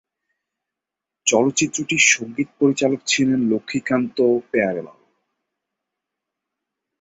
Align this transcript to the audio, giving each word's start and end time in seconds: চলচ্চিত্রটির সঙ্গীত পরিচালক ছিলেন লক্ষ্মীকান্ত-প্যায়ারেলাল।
চলচ্চিত্রটির 1.27 2.03
সঙ্গীত 2.11 2.49
পরিচালক 2.59 2.99
ছিলেন 3.07 3.39
লক্ষ্মীকান্ত-প্যায়ারেলাল। 3.51 4.99